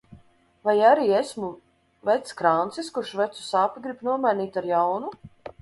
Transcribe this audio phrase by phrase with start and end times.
[0.67, 1.49] Vai arī esmu
[2.11, 5.17] vecs krancis, kurš vecu sāpi grib nomainīt ar jaunu?